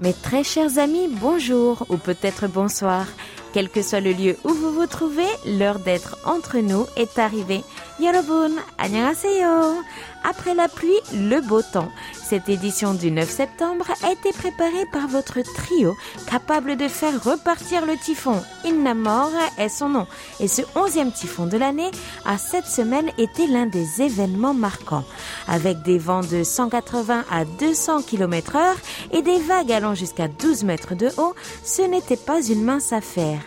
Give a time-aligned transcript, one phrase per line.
[0.00, 3.06] Mes très chers amis, bonjour ou peut-être bonsoir.
[3.52, 7.62] Quel que soit le lieu où vous vous trouvez, l'heure d'être entre nous est arrivée.
[8.00, 9.80] Yorobun, annyeonghaseyo.
[10.24, 11.90] Après la pluie, le beau temps.
[12.32, 15.94] Cette édition du 9 septembre a été préparée par votre trio,
[16.30, 18.40] capable de faire repartir le typhon.
[18.64, 20.06] Innamor est son nom.
[20.40, 21.90] Et ce onzième typhon de l'année
[22.24, 25.04] a cette semaine été l'un des événements marquants.
[25.46, 28.76] Avec des vents de 180 à 200 km heure
[29.10, 33.42] et des vagues allant jusqu'à 12 mètres de haut, ce n'était pas une mince affaire.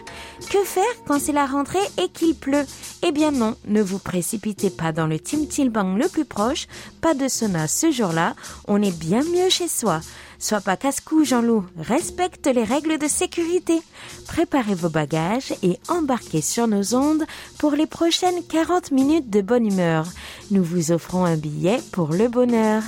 [0.49, 2.65] Que faire quand c'est la rentrée et qu'il pleut?
[3.03, 6.67] Eh bien non, ne vous précipitez pas dans le Tim Bang le plus proche,
[7.01, 8.35] pas de sauna ce jour-là,
[8.67, 10.01] on est bien mieux chez soi.
[10.37, 13.81] Sois pas casse-cou, Jean-Loup, respecte les règles de sécurité.
[14.27, 17.25] Préparez vos bagages et embarquez sur nos ondes
[17.57, 20.05] pour les prochaines 40 minutes de bonne humeur.
[20.51, 22.83] Nous vous offrons un billet pour le bonheur.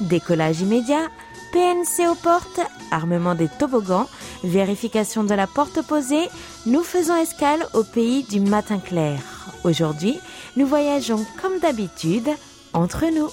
[0.00, 1.08] Décollage immédiat,
[1.52, 4.08] PNC aux portes, armement des toboggans,
[4.42, 6.28] vérification de la porte opposée,
[6.64, 9.20] nous faisons escale au pays du matin clair.
[9.62, 10.18] Aujourd'hui,
[10.56, 12.30] nous voyageons comme d'habitude
[12.72, 13.28] entre nous.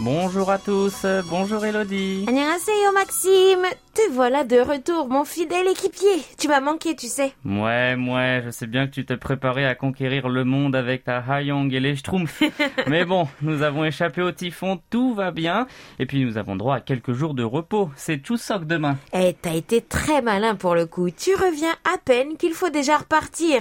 [0.00, 2.24] Bonjour à tous, bonjour Elodie.
[2.26, 6.22] Annyeonghaseyo Maxime, te voilà de retour mon fidèle équipier.
[6.38, 7.32] Tu m'as manqué, tu sais.
[7.44, 11.18] Ouais, ouais, je sais bien que tu te préparais à conquérir le monde avec ta
[11.18, 12.42] Hayong et les Schtroumpfs.
[12.86, 15.66] Mais bon, nous avons échappé au typhon, tout va bien.
[15.98, 17.90] Et puis nous avons droit à quelques jours de repos.
[17.96, 18.96] C'est tout soc demain.
[19.12, 21.10] Eh, t'as été très malin pour le coup.
[21.10, 23.60] Tu reviens à peine qu'il faut déjà repartir.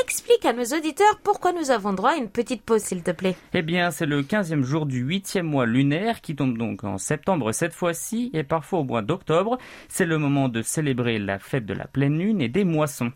[0.00, 3.36] Explique à nos auditeurs pourquoi nous avons droit à une petite pause, s'il te plaît.
[3.54, 7.52] Eh bien, c'est le 15e jour du 8e mois lunaire qui tombe donc en septembre
[7.52, 9.58] cette fois-ci et parfois au mois d'octobre.
[9.88, 13.12] C'est le moment de célébrer la fête de la pleine lune et des moissons.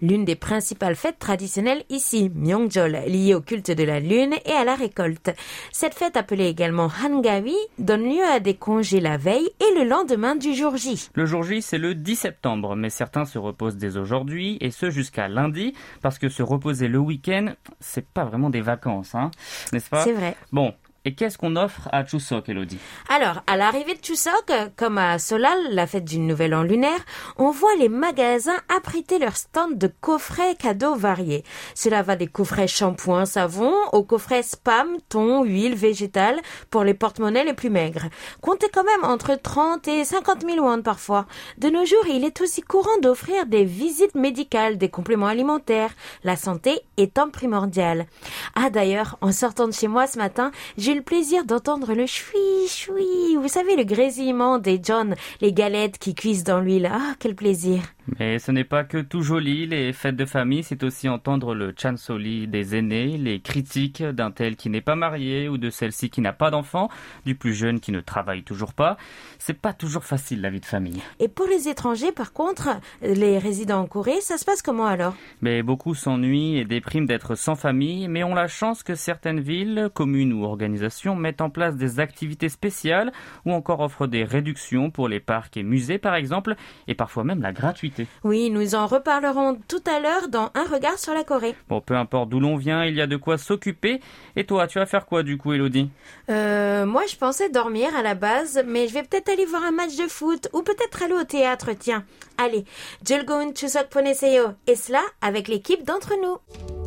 [0.00, 4.64] L'une des principales fêtes traditionnelles ici, Myeongjol, liée au culte de la lune et à
[4.64, 5.30] la récolte.
[5.72, 10.36] Cette fête appelée également Hangawi donne lieu à des congés la veille et le lendemain
[10.36, 11.08] du jour J.
[11.14, 14.90] Le jour J, c'est le 10 septembre, mais certains se reposent dès aujourd'hui et ce
[14.90, 19.30] jusqu'à lundi parce que se reposer le week-end, c'est pas vraiment des vacances, hein,
[19.72, 20.04] n'est-ce pas?
[20.04, 20.36] C'est vrai.
[20.52, 20.74] Bon,
[21.04, 22.78] et qu'est-ce qu'on offre à Chuseok, Elodie?
[23.08, 27.00] Alors, à l'arrivée de Chuseok, comme à Solal, la fête du Nouvel An lunaire,
[27.38, 31.42] on voit les magasins apprêter leurs stands de coffrets cadeaux variés.
[31.74, 37.44] Cela va des coffrets shampoing, savon, aux coffrets spam, thon, huile, végétale, pour les porte-monnaies
[37.44, 38.08] les plus maigres.
[38.42, 41.26] Comptez quand même entre 30 et 50 000 won parfois.
[41.58, 45.94] De nos jours, il est aussi courant d'offrir des visites médicales, des compléments alimentaires,
[46.24, 48.06] la santé étant primordiale.
[48.54, 52.06] Ah d'ailleurs, en sortant de chez moi ce matin, j'ai eu le plaisir d'entendre le
[52.06, 53.36] choui choui.
[53.36, 56.90] Vous savez, le grésillement des John, les galettes qui cuisent dans l'huile.
[56.92, 57.80] Ah, quel plaisir.
[58.18, 61.72] Mais ce n'est pas que tout joli, les fêtes de famille, c'est aussi entendre le
[61.76, 66.20] chansoli des aînés, les critiques d'un tel qui n'est pas marié ou de celle-ci qui
[66.20, 66.88] n'a pas d'enfant,
[67.24, 68.96] du plus jeune qui ne travaille toujours pas.
[69.38, 71.00] C'est pas toujours facile la vie de famille.
[71.20, 72.70] Et pour les étrangers, par contre,
[73.02, 75.14] les résidents en Corée, ça se passe comment alors?
[75.40, 79.88] Mais beaucoup s'ennuient et dépriment d'être sans famille, mais ont la chance que certaines villes,
[79.94, 80.79] communes ou organisations
[81.16, 83.12] mettent en place des activités spéciales
[83.44, 86.54] ou encore offrent des réductions pour les parcs et musées par exemple,
[86.88, 88.06] et parfois même la gratuité.
[88.24, 91.54] Oui, nous en reparlerons tout à l'heure dans Un regard sur la Corée.
[91.68, 94.00] Bon, peu importe d'où l'on vient, il y a de quoi s'occuper.
[94.36, 95.90] Et toi, tu vas faire quoi du coup, Elodie?
[96.28, 99.72] Euh, moi je pensais dormir à la base, mais je vais peut-être aller voir un
[99.72, 102.04] match de foot ou peut-être aller au théâtre, tiens.
[102.38, 102.64] Allez,
[103.06, 106.79] Julgun Chusok Poneseyo, et cela avec l'équipe d'entre nous.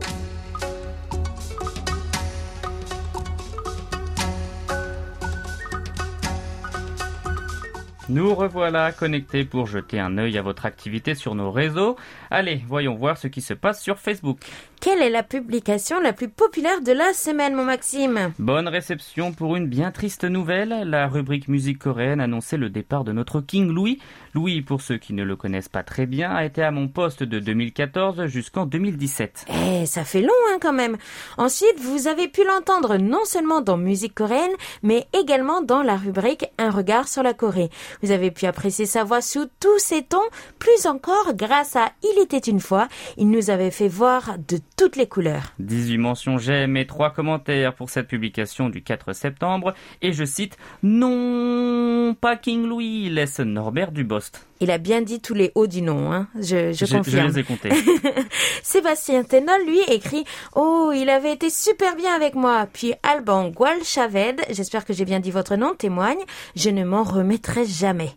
[8.09, 11.95] Nous revoilà connectés pour jeter un œil à votre activité sur nos réseaux.
[12.29, 14.39] Allez, voyons voir ce qui se passe sur Facebook.
[14.81, 18.33] Quelle est la publication la plus populaire de la semaine, mon Maxime?
[18.37, 20.83] Bonne réception pour une bien triste nouvelle.
[20.89, 23.99] La rubrique musique coréenne annonçait le départ de notre King Louis.
[24.33, 27.23] Louis, pour ceux qui ne le connaissent pas très bien, a été à mon poste
[27.23, 29.45] de 2014 jusqu'en 2017.
[29.47, 30.97] Eh, ça fait long, hein, quand même.
[31.37, 34.51] Ensuite, vous avez pu l'entendre non seulement dans musique coréenne,
[34.81, 37.69] mais également dans la rubrique Un regard sur la Corée.
[38.01, 40.17] Vous avez pu apprécier sa voix sous tous ses tons,
[40.59, 42.87] plus encore grâce à Il était une fois.
[43.17, 45.53] Il nous avait fait voir de toutes les couleurs.
[45.59, 49.73] 18 mentions j'aime et 3 commentaires pour cette publication du 4 septembre.
[50.01, 54.45] Et je cite Non, pas King Louis, laisse Norbert Dubost.
[54.63, 56.27] Il a bien dit tous les hauts du nom, hein.
[56.39, 57.27] je, je Je, confirme.
[57.27, 57.69] je les ai comptés.
[58.63, 60.23] Sébastien Tenol, lui, écrit
[60.55, 62.65] Oh, il avait été super bien avec moi.
[62.71, 66.23] Puis Alban Gualchaved, j'espère que j'ai bien dit votre nom, témoigne
[66.55, 68.11] Je ne m'en remettrai jamais.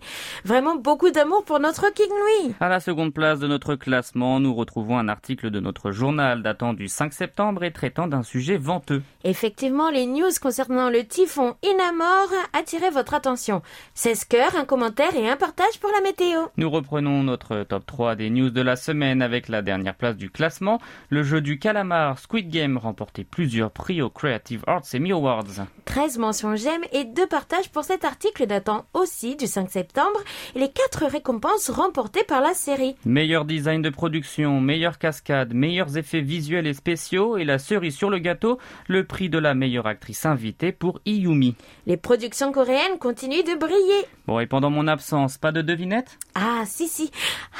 [0.45, 2.55] Vraiment beaucoup d'amour pour notre King Louis.
[2.61, 6.75] À la seconde place de notre classement, nous retrouvons un article de notre journal datant
[6.75, 9.03] du 5 septembre et traitant d'un sujet venteux.
[9.25, 13.63] Effectivement, les news concernant le typhon Inamor attiraient votre attention.
[13.95, 16.36] 16 cœurs, un commentaire et un partage pour la météo.
[16.57, 20.31] Nous reprenons notre top 3 des news de la semaine avec la dernière place du
[20.31, 20.81] classement.
[21.11, 25.67] Le jeu du calamar Squid Game remporté plusieurs prix aux Creative Arts Emmy Awards.
[25.85, 30.21] 13 mentions j'aime et 2 partages pour cet article datant aussi du 5 septembre
[30.55, 32.97] et les 4 récompenses remportées par la série.
[33.05, 38.11] Meilleur design de production, meilleure cascade, meilleurs effets visuels et spéciaux et la cerise sur
[38.11, 38.59] le gâteau,
[38.89, 41.55] le prix de la meilleure actrice invitée pour Iyumi.
[41.87, 44.07] Les productions coréennes continuent de briller.
[44.27, 46.19] Bon et pendant mon absence, pas de devinette?
[46.35, 47.11] Ah, si, si.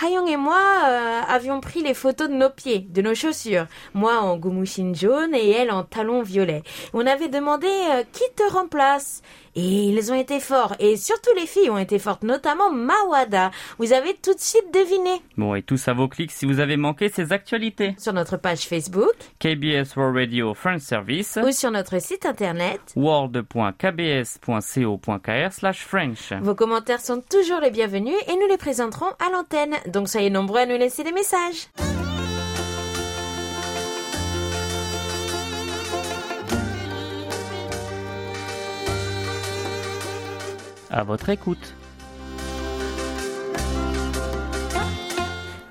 [0.03, 3.67] Hayong et moi euh, avions pris les photos de nos pieds, de nos chaussures.
[3.95, 6.63] Moi en gomushin jaune et elle en talons violets.
[6.93, 9.23] On avait demandé euh, qui te remplace.
[9.57, 10.77] Et ils ont été forts.
[10.79, 13.51] Et surtout les filles ont été fortes, notamment Mawada.
[13.79, 15.23] Vous avez tout de suite deviné.
[15.37, 17.95] Bon et tout ça vos clics si vous avez manqué ces actualités.
[17.99, 22.81] Sur notre page Facebook KBS World Radio French Service ou sur notre site internet.
[22.97, 26.33] world.kbs.co.kr slash French.
[26.43, 29.75] Vos commentaires sont toujours les bienvenus et nous les présenterons à l'antenne.
[29.87, 31.69] Donc soyez nombreux à nous laisser des messages.
[40.97, 41.75] À votre écoute.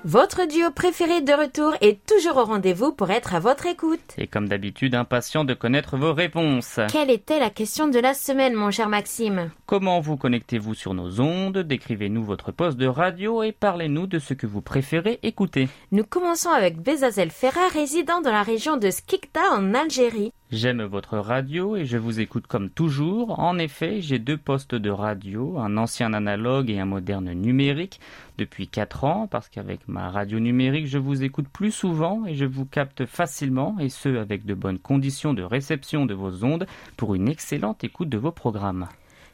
[0.08, 4.14] Votre duo préféré de retour est toujours au rendez-vous pour être à votre écoute.
[4.18, 6.78] Et comme d'habitude, impatient de connaître vos réponses.
[6.92, 9.50] Quelle était la question de la semaine, mon cher Maxime?
[9.66, 11.58] Comment vous connectez-vous sur nos ondes?
[11.58, 15.68] Décrivez-nous votre poste de radio et parlez-nous de ce que vous préférez écouter.
[15.90, 20.30] Nous commençons avec Bezazel Ferra, résident dans la région de Skikta en Algérie.
[20.52, 23.40] J'aime votre radio et je vous écoute comme toujours.
[23.40, 27.98] En effet, j'ai deux postes de radio, un ancien analogue et un moderne numérique,
[28.38, 32.44] depuis 4 ans, parce qu'avec ma radio numérique, je vous écoute plus souvent et je
[32.44, 36.66] vous capte facilement, et ce avec de bonnes conditions de réception de vos ondes
[36.96, 38.88] pour une excellente écoute de vos programmes.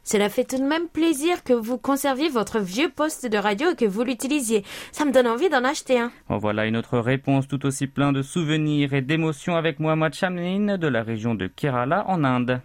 [0.04, 3.76] Cela fait tout de même plaisir que vous conserviez votre vieux poste de radio et
[3.76, 4.64] que vous l'utilisiez.
[4.90, 6.10] Ça me donne envie d'en acheter un.
[6.28, 10.76] En voilà une autre réponse tout aussi plein de souvenirs et d'émotions avec moi, Chamlin,
[10.76, 12.60] de la région de Kerala en Inde.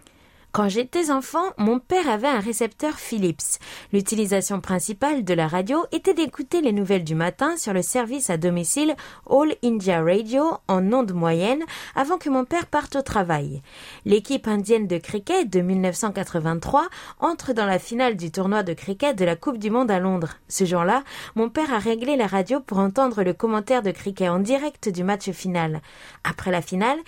[0.58, 3.60] Quand j'étais enfant, mon père avait un récepteur Philips.
[3.92, 8.38] L'utilisation principale de la radio était d'écouter les nouvelles du matin sur le service à
[8.38, 8.96] domicile
[9.30, 11.62] All India Radio en ondes moyennes
[11.94, 13.62] avant que mon père parte au travail.
[14.04, 16.88] L'équipe indienne de cricket de 1983
[17.20, 20.38] entre dans la finale du tournoi de cricket de la Coupe du Monde à Londres.
[20.48, 21.04] Ce jour-là,
[21.36, 25.04] mon père a réglé la radio pour entendre le commentaire de cricket en direct du
[25.04, 25.82] match final.
[26.24, 26.98] Après la finale,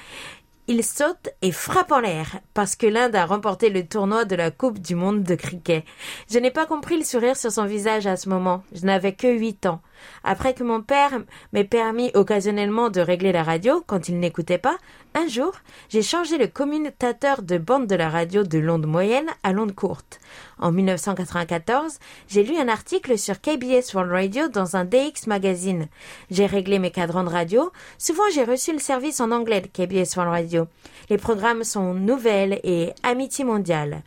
[0.70, 4.52] il saute et frappe en l'air parce que l'Inde a remporté le tournoi de la
[4.52, 5.84] Coupe du Monde de cricket.
[6.30, 8.62] Je n'ai pas compris le sourire sur son visage à ce moment.
[8.72, 9.80] Je n'avais que huit ans.
[10.24, 11.20] Après que mon père
[11.52, 14.76] m'ait permis occasionnellement de régler la radio quand il n'écoutait pas,
[15.14, 15.52] un jour,
[15.88, 20.20] j'ai changé le commutateur de bande de la radio de l'onde moyenne à l'onde courte.
[20.58, 21.98] En 1994,
[22.28, 25.88] j'ai lu un article sur KBS World Radio dans un DX magazine.
[26.30, 27.72] J'ai réglé mes cadrans de radio.
[27.98, 30.68] Souvent, j'ai reçu le service en anglais de KBS World Radio.
[31.08, 34.02] Les programmes sont Nouvelles et Amitié mondiale.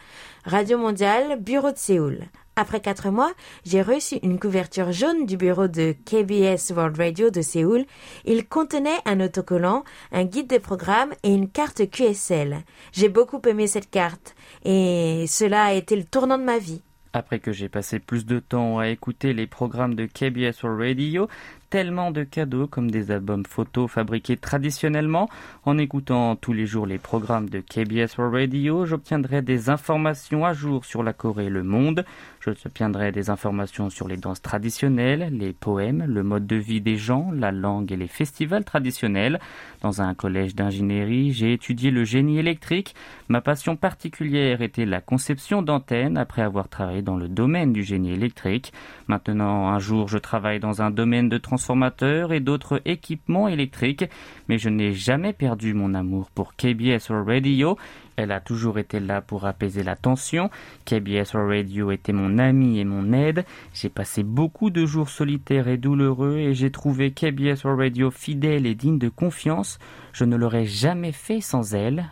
[0.45, 2.19] Radio mondiale, Bureau de Séoul.
[2.55, 3.33] Après quatre mois,
[3.65, 7.83] j'ai reçu une couverture jaune du bureau de KBS World Radio de Séoul.
[8.25, 12.57] Il contenait un autocollant, un guide des programmes et une carte QSL.
[12.91, 16.83] J'ai beaucoup aimé cette carte et cela a été le tournant de ma vie.
[17.11, 21.27] Après que j'ai passé plus de temps à écouter les programmes de KBS World Radio,
[21.73, 25.27] tellement de cadeaux comme des albums photos fabriqués traditionnellement.
[25.65, 30.85] En écoutant tous les jours les programmes de KBS Radio, j'obtiendrai des informations à jour
[30.85, 32.05] sur la Corée et le monde.
[32.41, 37.31] J'obtiendrai des informations sur les danses traditionnelles, les poèmes, le mode de vie des gens,
[37.33, 39.39] la langue et les festivals traditionnels.
[39.81, 42.95] Dans un collège d'ingénierie, j'ai étudié le génie électrique.
[43.29, 48.11] Ma passion particulière était la conception d'antennes après avoir travaillé dans le domaine du génie
[48.11, 48.73] électrique.
[49.07, 54.03] Maintenant, un jour, je travaille dans un domaine de transformateurs et d'autres équipements électriques,
[54.49, 57.77] mais je n'ai jamais perdu mon amour pour KBS Radio.
[58.17, 60.49] Elle a toujours été là pour apaiser la tension.
[60.83, 63.45] KBS Radio était mon ami et mon aide.
[63.73, 68.75] J'ai passé beaucoup de jours solitaires et douloureux et j'ai trouvé KBS Radio fidèle et
[68.75, 69.79] digne de confiance.
[70.11, 72.03] Je ne l'aurais jamais fait sans elle.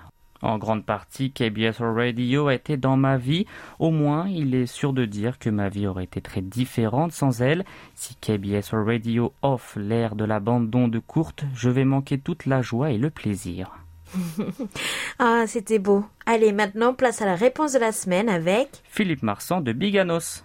[0.42, 3.46] En grande partie, KBS Radio a été dans ma vie.
[3.80, 7.42] Au moins, il est sûr de dire que ma vie aurait été très différente sans
[7.42, 7.64] elle.
[7.96, 12.62] Si KBS Radio offre l'air de la bande d'ondes courte, je vais manquer toute la
[12.62, 13.72] joie et le plaisir.
[15.20, 16.06] ah, c'était beau.
[16.26, 20.44] Allez, maintenant, place à la réponse de la semaine avec Philippe Marsan de Biganos.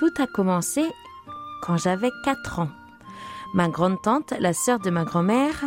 [0.00, 0.90] Tout a commencé
[1.60, 2.70] quand j'avais 4 ans.
[3.52, 5.62] Ma grande-tante, la sœur de ma grand-mère,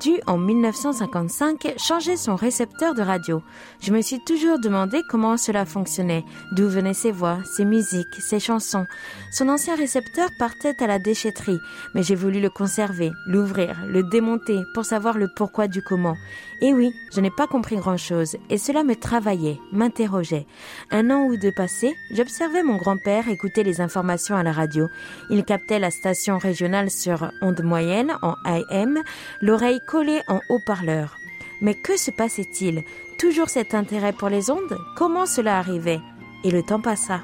[0.00, 3.42] dû en 1955 changer son récepteur de radio.
[3.80, 8.40] Je me suis toujours demandé comment cela fonctionnait, d'où venaient ses voix, ses musiques, ses
[8.40, 8.86] chansons.
[9.32, 11.58] Son ancien récepteur partait à la déchetterie,
[11.94, 16.16] mais j'ai voulu le conserver, l'ouvrir, le démonter pour savoir le pourquoi du comment.
[16.60, 20.46] Et oui, je n'ai pas compris grand-chose, et cela me travaillait, m'interrogeait.
[20.90, 24.88] Un an ou deux passé, j'observais mon grand-père écouter les informations à la radio.
[25.30, 29.02] Il captait la station régionale sur onde moyenne, en AM,
[29.42, 31.16] l'oreille collée en haut-parleur.
[31.60, 32.82] Mais que se passait-il?
[33.18, 34.78] Toujours cet intérêt pour les ondes?
[34.96, 36.00] Comment cela arrivait?
[36.42, 37.22] Et le temps passa.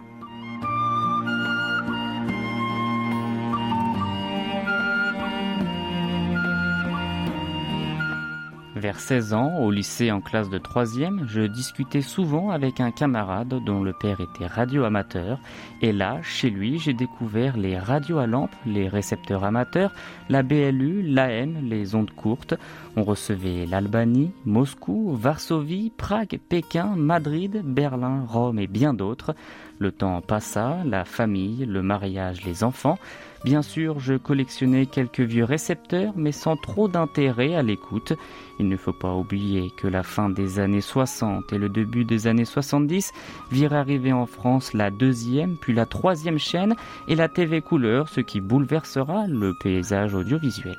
[8.81, 13.63] Vers 16 ans, au lycée en classe de 3e, je discutais souvent avec un camarade
[13.67, 15.39] dont le père était radio-amateur.
[15.83, 19.93] Et là, chez lui, j'ai découvert les radios à lampe, les récepteurs amateurs,
[20.31, 22.55] la BLU, l'AM, les ondes courtes.
[22.97, 29.35] On recevait l'Albanie, Moscou, Varsovie, Prague, Pékin, Madrid, Berlin, Rome et bien d'autres.
[29.79, 32.99] Le temps passa, la famille, le mariage, les enfants.
[33.45, 38.13] Bien sûr, je collectionnais quelques vieux récepteurs, mais sans trop d'intérêt à l'écoute.
[38.59, 42.27] Il ne faut pas oublier que la fin des années 60 et le début des
[42.27, 43.13] années 70
[43.53, 46.75] virent arriver en France la deuxième, puis la troisième chaîne
[47.07, 50.77] et la TV couleur, ce qui bouleversera le paysage audiovisuel.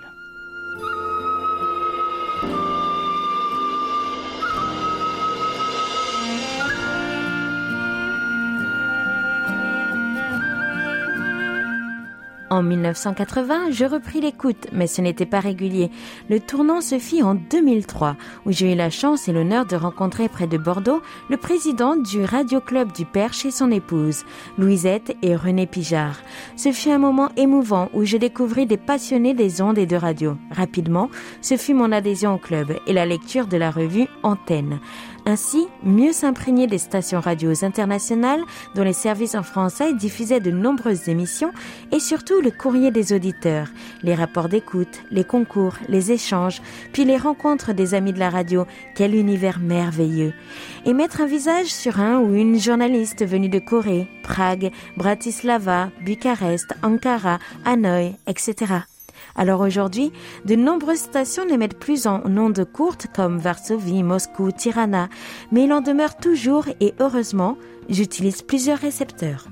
[12.51, 15.89] En 1980, je repris l'écoute, mais ce n'était pas régulier.
[16.29, 20.27] Le tournant se fit en 2003, où j'ai eu la chance et l'honneur de rencontrer
[20.27, 24.25] près de Bordeaux le président du Radio Club du Perche et son épouse,
[24.57, 26.17] Louisette et René Pijard.
[26.57, 30.35] Ce fut un moment émouvant où je découvris des passionnés des ondes et de radio.
[30.51, 31.09] Rapidement,
[31.41, 34.81] ce fut mon adhésion au club et la lecture de la revue Antenne.
[35.25, 38.41] Ainsi, mieux s'imprégner des stations radios internationales
[38.75, 41.51] dont les services en français diffusaient de nombreuses émissions
[41.91, 43.67] et surtout le courrier des auditeurs,
[44.01, 46.61] les rapports d'écoute, les concours, les échanges,
[46.91, 48.65] puis les rencontres des amis de la radio.
[48.95, 50.33] Quel univers merveilleux.
[50.85, 56.73] Et mettre un visage sur un ou une journaliste venue de Corée, Prague, Bratislava, Bucarest,
[56.83, 58.81] Ankara, Hanoï, etc.
[59.35, 60.11] Alors aujourd'hui,
[60.45, 65.09] de nombreuses stations ne mettent plus en ondes courtes comme Varsovie, Moscou, Tirana,
[65.51, 67.57] mais il en demeure toujours et heureusement,
[67.89, 69.47] j'utilise plusieurs récepteurs.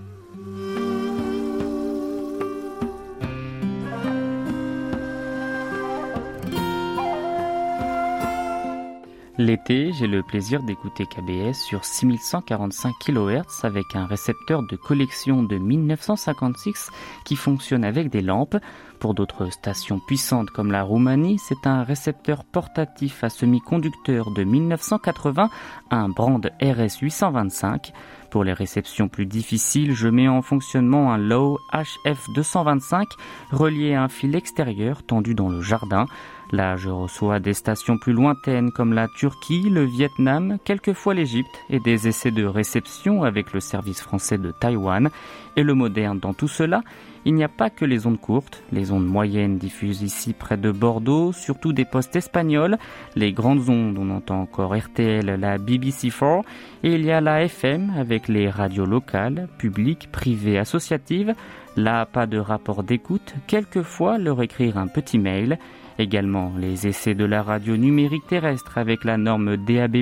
[9.40, 15.56] L'été, j'ai le plaisir d'écouter KBS sur 6145 kHz avec un récepteur de collection de
[15.56, 16.90] 1956
[17.24, 18.58] qui fonctionne avec des lampes.
[19.00, 25.50] Pour d'autres stations puissantes comme la Roumanie, c'est un récepteur portatif à semi-conducteur de 1980,
[25.90, 27.94] un Brand RS 825.
[28.32, 33.08] Pour les réceptions plus difficiles, je mets en fonctionnement un Low HF 225
[33.52, 36.08] relié à un fil extérieur tendu dans le jardin.
[36.52, 41.80] Là, je reçois des stations plus lointaines comme la Turquie, le Vietnam, quelquefois l'Égypte et
[41.80, 45.10] des essais de réception avec le service français de Taïwan.
[45.56, 46.82] Et le moderne dans tout cela,
[47.26, 50.72] il n'y a pas que les ondes courtes, les ondes moyennes diffusent ici près de
[50.72, 52.78] Bordeaux, surtout des postes espagnols,
[53.16, 56.44] les grandes ondes, on entend encore RTL, la BBC4,
[56.84, 61.36] et il y a la FM avec les radios locales, publiques, privées, associatives.
[61.76, 65.60] Là, pas de rapport d'écoute, quelquefois leur écrire un petit mail,
[66.00, 69.98] Également les essais de la radio numérique terrestre avec la norme DAB+,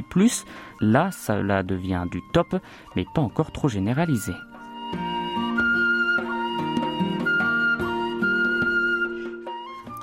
[0.79, 2.55] là cela devient du top,
[2.95, 4.33] mais pas encore trop généralisé.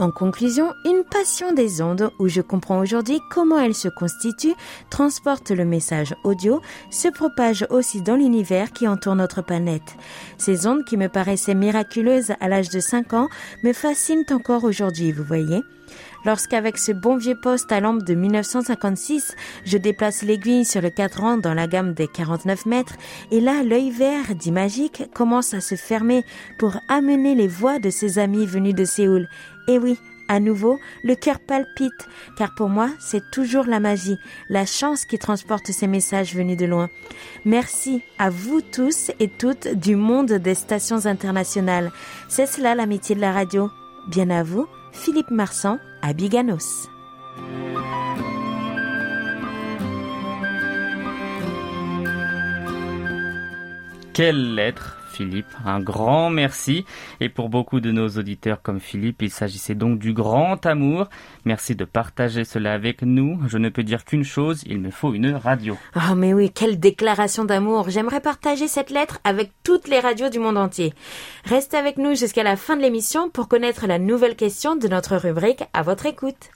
[0.00, 4.56] En conclusion, une passion des ondes où je comprends aujourd'hui comment elles se constituent,
[4.90, 6.60] transportent le message audio,
[6.90, 9.96] se propagent aussi dans l'univers qui entoure notre planète.
[10.38, 13.28] Ces ondes qui me paraissaient miraculeuses à l'âge de 5 ans
[13.62, 15.62] me fascinent encore aujourd'hui, vous voyez.
[16.24, 21.36] Lorsqu'avec ce bon vieux poste à lampe de 1956, je déplace l'aiguille sur le cadran
[21.36, 22.94] dans la gamme des 49 mètres,
[23.30, 26.24] et là, l'œil vert, dit magique, commence à se fermer
[26.58, 29.28] pour amener les voix de ses amis venus de Séoul.
[29.68, 34.16] Et oui, à nouveau, le cœur palpite, car pour moi, c'est toujours la magie,
[34.48, 36.88] la chance qui transporte ces messages venus de loin.
[37.44, 41.92] Merci à vous tous et toutes du monde des stations internationales.
[42.28, 43.70] C'est cela l'amitié de la radio.
[44.08, 46.88] Bien à vous, Philippe Marsan à Biganos.
[54.14, 55.46] Quelle lettre Philippe.
[55.64, 56.84] Un grand merci.
[57.20, 61.08] Et pour beaucoup de nos auditeurs comme Philippe, il s'agissait donc du grand amour.
[61.44, 63.40] Merci de partager cela avec nous.
[63.48, 65.76] Je ne peux dire qu'une chose, il me faut une radio.
[65.96, 67.90] Oh mais oui, quelle déclaration d'amour.
[67.90, 70.94] J'aimerais partager cette lettre avec toutes les radios du monde entier.
[71.44, 75.16] Restez avec nous jusqu'à la fin de l'émission pour connaître la nouvelle question de notre
[75.16, 76.50] rubrique à votre écoute.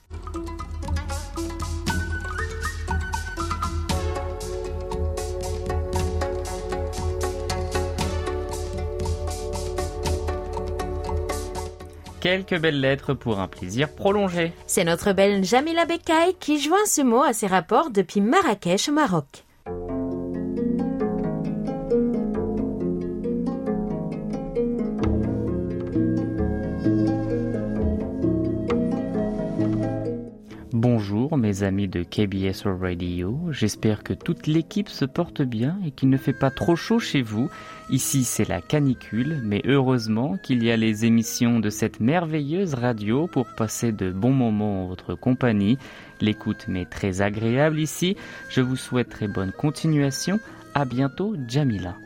[12.19, 14.53] Quelques belles lettres pour un plaisir prolongé.
[14.67, 18.93] C'est notre belle Jamila Bekay qui joint ce mot à ses rapports depuis Marrakech au
[18.93, 19.45] Maroc.
[30.81, 36.07] Bonjour mes amis de KBS Radio, j'espère que toute l'équipe se porte bien et qu'il
[36.07, 37.49] ne fait pas trop chaud chez vous.
[37.89, 43.27] Ici c'est la canicule, mais heureusement qu'il y a les émissions de cette merveilleuse radio
[43.27, 45.77] pour passer de bons moments en votre compagnie.
[46.21, 48.15] L'écoute m'est très agréable ici,
[48.49, 50.39] je vous souhaite très bonne continuation.
[50.73, 51.97] À bientôt Jamila.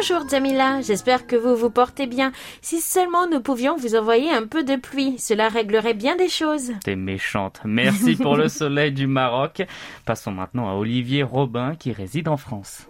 [0.00, 2.30] Bonjour Jamila, j'espère que vous vous portez bien.
[2.62, 6.70] Si seulement nous pouvions vous envoyer un peu de pluie, cela réglerait bien des choses.
[6.84, 7.60] T'es méchante.
[7.64, 9.60] Merci pour le soleil du Maroc.
[10.04, 12.86] Passons maintenant à Olivier Robin qui réside en France.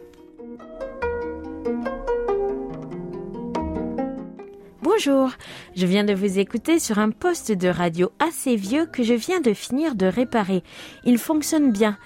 [4.83, 5.31] Bonjour,
[5.77, 9.41] je viens de vous écouter sur un poste de radio assez vieux que je viens
[9.41, 10.63] de finir de réparer.
[11.05, 11.97] Il fonctionne bien.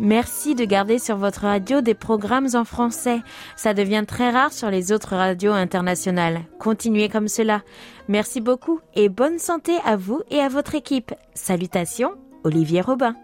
[0.00, 3.20] Merci de garder sur votre radio des programmes en français.
[3.56, 6.42] Ça devient très rare sur les autres radios internationales.
[6.60, 7.62] Continuez comme cela.
[8.06, 11.12] Merci beaucoup et bonne santé à vous et à votre équipe.
[11.34, 12.12] Salutations,
[12.44, 13.16] Olivier Robin.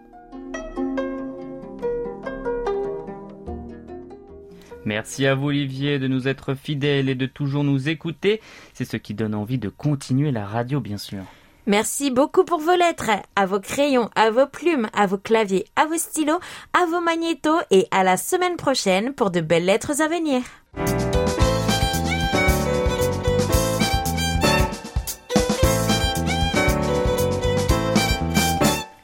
[4.83, 8.41] Merci à vous Olivier de nous être fidèles et de toujours nous écouter.
[8.73, 11.23] C'est ce qui donne envie de continuer la radio bien sûr.
[11.67, 15.85] Merci beaucoup pour vos lettres, à vos crayons, à vos plumes, à vos claviers, à
[15.85, 16.39] vos stylos,
[16.73, 20.43] à vos magnétos et à la semaine prochaine pour de belles lettres à venir.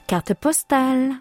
[0.08, 1.15] Carte postale.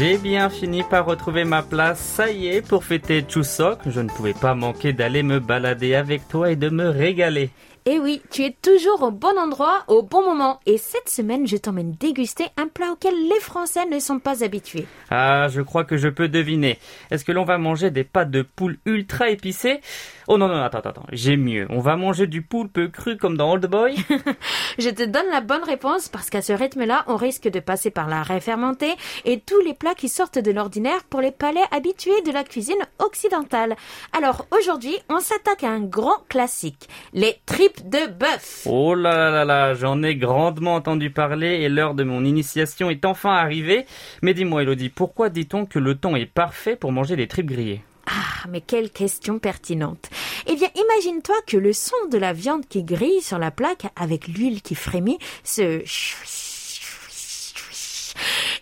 [0.00, 4.08] J'ai bien fini par retrouver ma place, ça y est, pour fêter Chuseok, je ne
[4.08, 7.50] pouvais pas manquer d'aller me balader avec toi et de me régaler.
[7.84, 10.60] Eh oui, tu es toujours au bon endroit, au bon moment.
[10.64, 14.86] Et cette semaine, je t'emmène déguster un plat auquel les Français ne sont pas habitués.
[15.10, 16.78] Ah, je crois que je peux deviner.
[17.10, 19.80] Est-ce que l'on va manger des pâtes de poule ultra épicées?
[20.32, 21.66] Oh non, non, attends, attends, j'ai mieux.
[21.70, 23.96] On va manger du poulpe cru comme dans Old Boy
[24.78, 28.06] Je te donne la bonne réponse parce qu'à ce rythme-là, on risque de passer par
[28.06, 32.30] la fermentée et tous les plats qui sortent de l'ordinaire pour les palais habitués de
[32.30, 33.74] la cuisine occidentale.
[34.16, 38.68] Alors aujourd'hui, on s'attaque à un grand classique, les tripes de bœuf.
[38.70, 42.88] Oh là là là là, j'en ai grandement entendu parler et l'heure de mon initiation
[42.88, 43.84] est enfin arrivée.
[44.22, 47.82] Mais dis-moi Elodie, pourquoi dit-on que le temps est parfait pour manger des tripes grillées?
[48.06, 50.08] Ah, mais quelle question pertinente.
[50.46, 54.28] Eh bien, imagine-toi que le son de la viande qui grille sur la plaque avec
[54.28, 55.82] l'huile qui frémit, se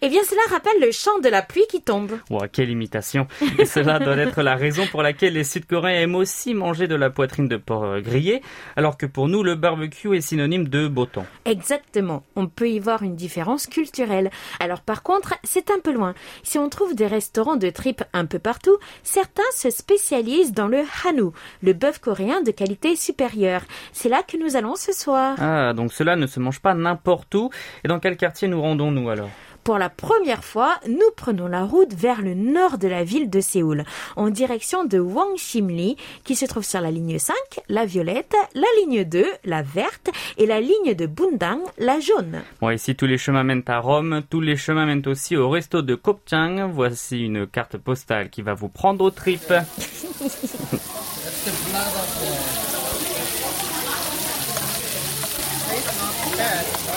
[0.03, 2.19] eh bien, cela rappelle le chant de la pluie qui tombe.
[2.31, 3.27] Wow, quelle imitation.
[3.59, 7.11] Et cela doit être la raison pour laquelle les Sud-Coréens aiment aussi manger de la
[7.11, 8.43] poitrine de porc euh, grillée,
[8.77, 11.27] alors que pour nous, le barbecue est synonyme de beau temps.
[11.45, 12.23] Exactement.
[12.37, 14.31] On peut y voir une différence culturelle.
[14.61, 16.15] Alors par contre, c'est un peu loin.
[16.43, 20.83] Si on trouve des restaurants de tripes un peu partout, certains se spécialisent dans le
[21.05, 21.31] hanu,
[21.63, 23.63] le bœuf coréen de qualité supérieure.
[23.93, 25.37] C'est là que nous allons ce soir.
[25.39, 27.51] Ah, donc cela ne se mange pas n'importe où.
[27.85, 29.31] Et dans quel quartier nous rendons-nous alors?
[29.69, 33.41] Pour la première fois, nous prenons la route vers le nord de la ville de
[33.41, 33.85] Séoul,
[34.17, 37.37] en direction de Wangsimli, qui se trouve sur la ligne 5,
[37.69, 42.41] la violette, la ligne 2, la verte, et la ligne de Bundang, la jaune.
[42.63, 45.83] Bon, ici tous les chemins mènent à Rome, tous les chemins mènent aussi au resto
[45.83, 46.71] de Kopchang.
[46.73, 49.53] Voici une carte postale qui va vous prendre au tripes.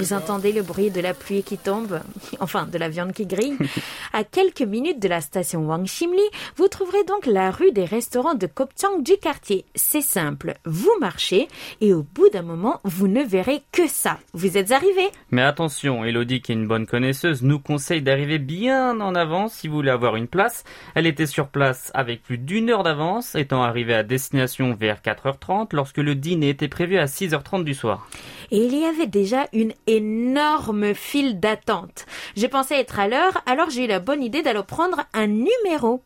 [0.00, 2.00] Vous entendez le bruit de la pluie qui tombe,
[2.40, 3.58] enfin de la viande qui grille.
[4.12, 6.22] À quelques minutes de la station Wangshimli,
[6.56, 9.64] vous trouverez donc la rue des restaurants de Kopchang du quartier.
[9.76, 11.46] C'est simple, vous marchez
[11.80, 14.18] et au bout d'un moment, vous ne verrez que ça.
[14.32, 15.02] Vous êtes arrivé.
[15.30, 19.68] Mais attention, Elodie, qui est une bonne connaisseuse, nous conseille d'arriver bien en avance si
[19.68, 20.64] vous voulez avoir une place.
[20.96, 25.68] Elle était sur place avec plus d'une heure d'avance, étant arrivée à destination vers 4h30
[25.72, 28.08] lorsque le dîner était prévu à 6h30 du soir.
[28.50, 32.06] Et il y avait déjà une énorme file d'attente.
[32.36, 36.02] J'ai pensé être à l'heure, alors j'ai eu la bonne idée d'aller prendre un numéro.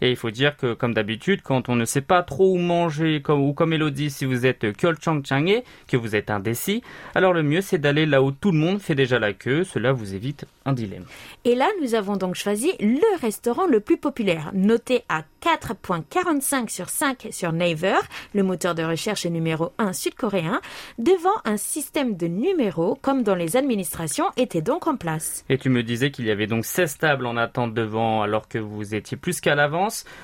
[0.00, 3.22] Et il faut dire que, comme d'habitude, quand on ne sait pas trop où manger,
[3.22, 6.82] comme, ou comme Elodie, si vous êtes Kyolchangchangé, que vous êtes indécis,
[7.14, 9.64] alors le mieux c'est d'aller là où tout le monde fait déjà la queue.
[9.64, 11.04] Cela vous évite un dilemme.
[11.44, 16.88] Et là, nous avons donc choisi le restaurant le plus populaire, noté à 4.45 sur
[16.88, 17.98] 5 sur Naver,
[18.34, 20.60] le moteur de recherche numéro 1 sud-coréen,
[20.98, 25.44] devant un système de numéros comme dans les administrations était donc en place.
[25.48, 28.58] Et tu me disais qu'il y avait donc 16 tables en attente devant alors que
[28.58, 29.54] vous étiez plus qu'à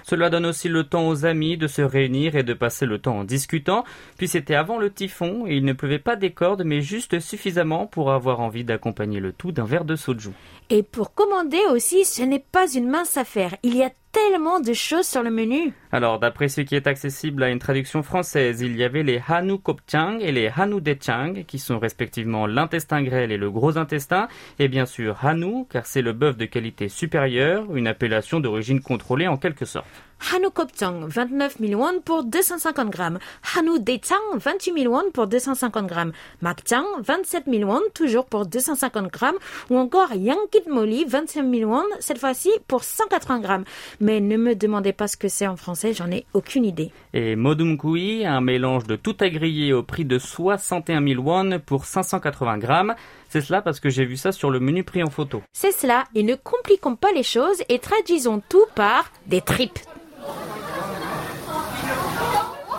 [0.05, 3.19] Cela donne aussi le temps aux amis de se réunir et de passer le temps
[3.19, 3.85] en discutant.
[4.19, 7.87] Puis c'était avant le typhon et il ne pleuvait pas des cordes mais juste suffisamment
[7.87, 10.31] pour avoir envie d'accompagner le tout d'un verre de soju.
[10.71, 13.57] Et pour commander aussi, ce n'est pas une mince affaire.
[13.63, 15.73] Il y a tellement de choses sur le menu.
[15.91, 19.59] Alors, d'après ce qui est accessible à une traduction française, il y avait les Hanu
[19.59, 24.69] Kopchang et les Hanu Dechang, qui sont respectivement l'intestin grêle et le gros intestin, et
[24.69, 29.39] bien sûr Hanu, car c'est le bœuf de qualité supérieure, une appellation d'origine contrôlée en
[29.39, 29.87] quelque sorte.
[30.31, 33.19] Hanu Kopchang, 29 000 won pour 250 grammes.
[33.57, 36.13] Hanu Dechang, 28 000 won pour 250 grammes.
[36.41, 39.39] Makchang, 27 000 won, toujours pour 250 grammes.
[39.71, 43.65] Ou encore Yankit Moli, 25 000 won, cette fois-ci pour 180 grammes.
[44.01, 46.93] Mais ne me demandez pas ce que c'est en français, j'en ai aucune idée.
[47.13, 51.59] Et Modum Kui, un mélange de tout à griller au prix de 61 000 won
[51.59, 52.95] pour 580 grammes.
[53.29, 55.43] C'est cela parce que j'ai vu ça sur le menu pris en photo.
[55.53, 59.79] C'est cela, et ne compliquons pas les choses et traduisons tout par des tripes.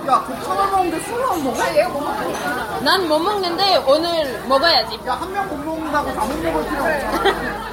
[0.08, 2.80] 야, 그천원 먹는데 술을 안 먹어?
[2.82, 5.00] 난 못 먹는데 오늘 먹어야지.
[5.08, 7.73] 야, 한 명 못 먹는다고 다 못 먹을 필요 없잖아.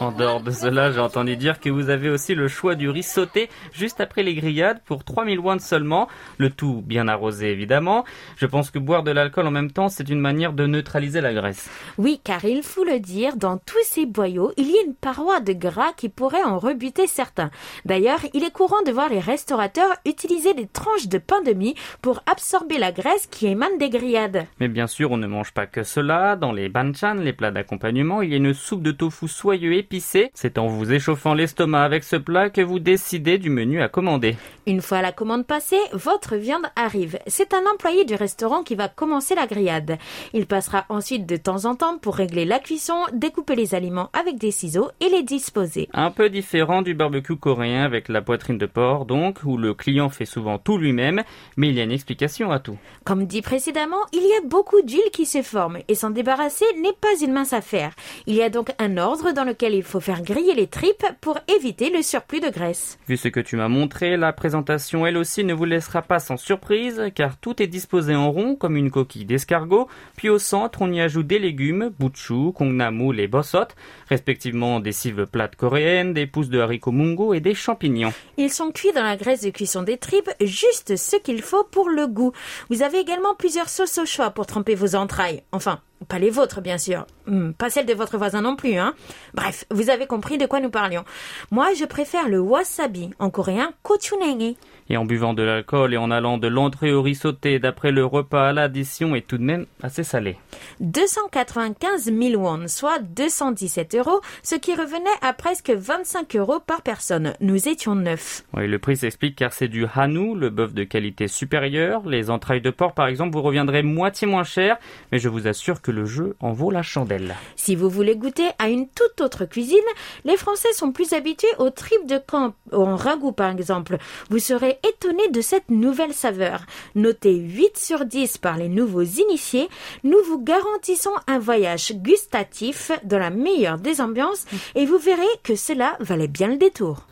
[0.00, 3.02] En dehors de cela, j'ai entendu dire que vous avez aussi le choix du riz
[3.02, 6.06] sauté juste après les grillades pour 3000 won seulement,
[6.36, 8.04] le tout bien arrosé évidemment.
[8.36, 11.34] Je pense que boire de l'alcool en même temps, c'est une manière de neutraliser la
[11.34, 11.68] graisse.
[11.98, 15.40] Oui, car il faut le dire, dans tous ces boyaux, il y a une paroi
[15.40, 17.50] de gras qui pourrait en rebuter certains.
[17.84, 21.74] D'ailleurs, il est courant de voir les restaurateurs utiliser des tranches de pain de mie
[22.02, 24.46] pour absorber la graisse qui émane des grillades.
[24.60, 26.36] Mais bien sûr, on ne mange pas que cela.
[26.36, 30.30] Dans les banchan, les plats d'accompagnement, il y a une soupe de tofu soyeux épicé.
[30.34, 34.36] C'est en vous échauffant l'estomac avec ce plat que vous décidez du menu à commander.
[34.66, 37.18] Une fois la commande passée, votre viande arrive.
[37.26, 39.96] C'est un employé du restaurant qui va commencer la grillade.
[40.34, 44.36] Il passera ensuite de temps en temps pour régler la cuisson, découper les aliments avec
[44.36, 45.88] des ciseaux et les disposer.
[45.94, 50.10] Un peu différent du barbecue coréen avec la poitrine de porc, donc, où le client
[50.10, 51.22] fait souvent tout lui-même,
[51.56, 52.76] mais il y a une explication à tout.
[53.04, 56.92] Comme dit précédemment, il y a beaucoup d'huile qui se forme et s'en débarrasser n'est
[56.92, 57.94] pas une mince affaire.
[58.26, 61.38] Il y a donc un ordre dans lequel il faut faire griller les tripes pour
[61.56, 62.98] éviter le surplus de graisse.
[63.08, 66.36] Vu ce que tu m'as montré, la présentation elle aussi ne vous laissera pas sans
[66.36, 70.92] surprise car tout est disposé en rond comme une coquille d'escargot, puis au centre on
[70.92, 73.68] y ajoute des légumes, buchu, kongnamul et bossot,
[74.08, 78.12] respectivement des cives plates coréennes, des pousses de haricots mungo et des champignons.
[78.36, 81.88] Ils sont cuits dans la graisse de cuisson des tripes, juste ce qu'il faut pour
[81.88, 82.32] le goût.
[82.68, 85.42] Vous avez également plusieurs sauces au choix pour tremper vos entrailles.
[85.52, 87.06] Enfin, pas les vôtres, bien sûr.
[87.26, 88.94] Hmm, pas celles de votre voisin non plus, hein.
[89.34, 91.04] Bref, vous avez compris de quoi nous parlions.
[91.50, 94.54] Moi, je préfère le wasabi, en coréen gochujang.
[94.90, 98.04] Et en buvant de l'alcool et en allant de l'entrée au riz sauté d'après le
[98.04, 100.36] repas à l'addition est tout de même assez salé.
[100.80, 107.34] 295 000 won, soit 217 euros, ce qui revenait à presque 25 euros par personne.
[107.40, 108.44] Nous étions neuf.
[108.54, 112.02] Oui, le prix s'explique car c'est du Hanu, le bœuf de qualité supérieure.
[112.06, 114.78] Les entrailles de porc, par exemple, vous reviendraient moitié moins cher,
[115.12, 117.34] mais je vous assure que le jeu en vaut la chandelle.
[117.56, 119.78] Si vous voulez goûter à une toute autre cuisine,
[120.24, 123.98] les Français sont plus habitués aux tripes de camp, en ragoût par exemple.
[124.30, 126.64] Vous serez serez étonné de cette nouvelle saveur.
[126.94, 129.68] Notée 8 sur 10 par les nouveaux initiés,
[130.04, 135.54] nous vous garantissons un voyage gustatif dans la meilleure des ambiances et vous verrez que
[135.54, 137.06] cela valait bien le détour.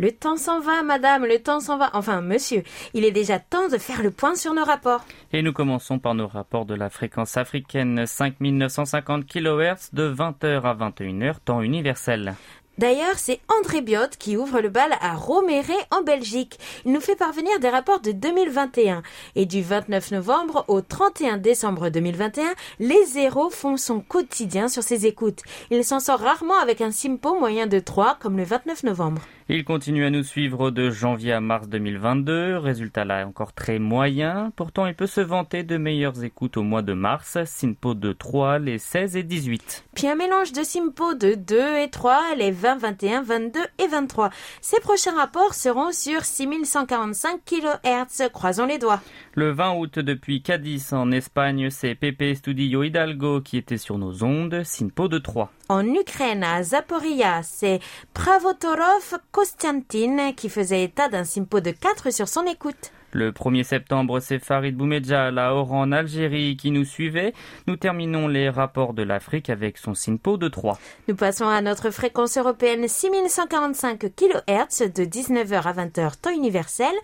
[0.00, 1.90] Le temps s'en va, madame, le temps s'en va.
[1.92, 2.62] Enfin, monsieur,
[2.94, 5.04] il est déjà temps de faire le point sur nos rapports.
[5.32, 10.74] Et nous commençons par nos rapports de la fréquence africaine 5950 kHz de 20h à
[10.76, 12.36] 21h, temps universel.
[12.78, 16.60] D'ailleurs, c'est André Biot qui ouvre le bal à Roméré en Belgique.
[16.84, 19.02] Il nous fait parvenir des rapports de 2021.
[19.34, 25.06] Et du 29 novembre au 31 décembre 2021, les zéros font son quotidien sur ses
[25.06, 25.42] écoutes.
[25.72, 29.22] Il s'en sort rarement avec un simpo moyen de 3 comme le 29 novembre.
[29.50, 34.52] Il continue à nous suivre de janvier à mars 2022, résultat là encore très moyen.
[34.56, 38.58] Pourtant, il peut se vanter de meilleures écoutes au mois de mars, Sinpo de 3,
[38.58, 39.86] les 16 et 18.
[39.94, 44.28] Puis un mélange de simpo de 2 et 3, les 20, 21, 22 et 23.
[44.60, 48.28] Ces prochains rapports seront sur 6145 kHz.
[48.30, 49.00] Croisons les doigts.
[49.32, 54.22] Le 20 août depuis Cadiz en Espagne, c'est Pepe Studio Hidalgo qui était sur nos
[54.22, 55.50] ondes, Sinpo de 3.
[55.70, 57.80] En Ukraine, à Zaporia, c'est
[58.14, 62.90] Pravotorov Kostiantin qui faisait état d'un simpo de 4 sur son écoute.
[63.12, 67.34] Le 1er septembre, c'est Farid Boumedja à Oran en Algérie qui nous suivait.
[67.66, 70.78] Nous terminons les rapports de l'Afrique avec son Sinpo de 3.
[71.06, 76.94] Nous passons à notre fréquence européenne 6145 kHz de 19h à 20h temps universel.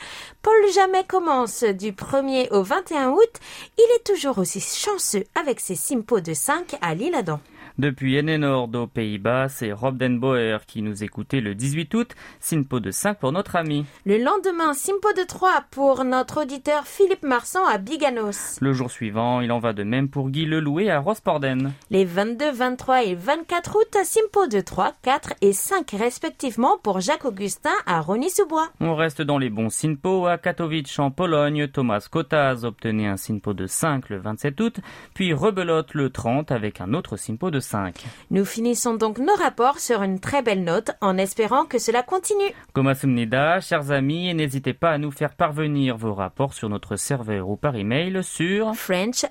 [0.41, 3.41] Paul Jamais commence du 1er au 21 août.
[3.77, 7.41] Il est toujours aussi chanceux avec ses simpos de 5 à l'Île-Adam.
[7.77, 12.79] Depuis Enenord aux Pays-Bas, c'est Rob Den Boer qui nous écoutait le 18 août, Sinpo
[12.79, 13.85] de 5 pour notre ami.
[14.07, 18.59] Le lendemain, simpo de 3 pour notre auditeur Philippe Marsan à Biganos.
[18.61, 21.73] Le jour suivant, il en va de même pour Guy Lelouet à Rosporden.
[21.91, 27.25] Les 22, 23 et 24 août, simpo de 3, 4 et 5 respectivement pour Jacques
[27.25, 28.69] Augustin à Rony-sous-Bois.
[28.79, 31.67] On reste dans les bons Sinpo à Katowice en Pologne.
[31.67, 34.77] Thomas Kotaz obtenait un Sinpo de 5 le 27 août,
[35.13, 38.05] puis rebelote le 30 avec un autre Sinpo de 5.
[38.31, 42.53] Nous finissons donc nos rapports sur une très belle note en espérant que cela continue.
[42.73, 47.49] Komasumnida, chers amis, et n'hésitez pas à nous faire parvenir vos rapports sur notre serveur
[47.49, 49.25] ou par email sur french.kbs.co.kr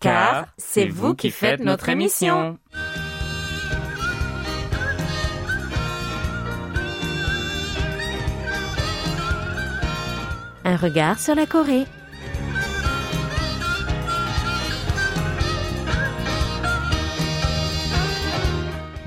[0.00, 2.58] car c'est vous qui faites notre émission.
[10.64, 11.86] Un regard sur la Corée.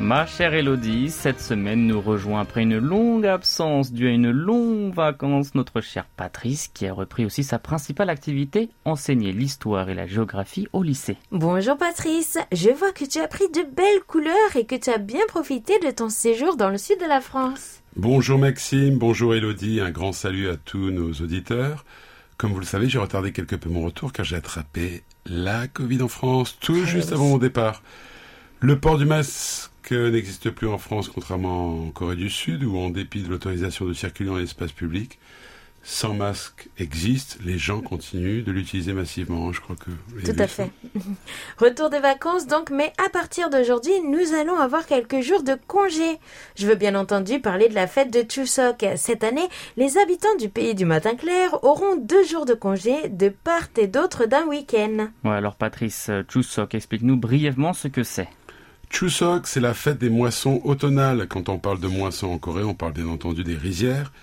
[0.04, 4.94] Ma chère Elodie, cette semaine nous rejoint après une longue absence due à une longue
[4.94, 10.06] vacance notre chère Patrice qui a repris aussi sa principale activité, enseigner l'histoire et la
[10.06, 11.16] géographie au lycée.
[11.32, 14.98] Bonjour Patrice, je vois que tu as pris de belles couleurs et que tu as
[14.98, 17.80] bien profité de ton séjour dans le sud de la France.
[17.96, 21.86] Bonjour Maxime, bonjour Elodie, un grand salut à tous nos auditeurs.
[22.36, 26.02] Comme vous le savez, j'ai retardé quelque peu mon retour car j'ai attrapé la Covid
[26.02, 27.82] en France tout juste avant mon départ.
[28.60, 32.90] Le port du masque n'existe plus en France contrairement en Corée du Sud où en
[32.90, 35.20] dépit de l'autorisation de circuler dans l'espace public,
[35.86, 39.52] sans masque existe, les gens continuent de l'utiliser massivement.
[39.52, 39.92] Je crois que
[40.24, 40.72] Tout à fait.
[41.58, 46.20] Retour des vacances donc, mais à partir d'aujourd'hui, nous allons avoir quelques jours de congé.
[46.56, 48.86] Je veux bien entendu parler de la fête de Chuseok.
[48.96, 53.28] Cette année, les habitants du pays du matin clair auront deux jours de congé de
[53.28, 55.10] part et d'autre d'un week-end.
[55.26, 58.30] Ouais, alors Patrice euh, Chusok, explique-nous brièvement ce que c'est.
[58.94, 61.28] Chuseok, c'est la fête des moissons automnales.
[61.28, 64.14] Quand on parle de moissons en Corée, on parle bien entendu des rizières.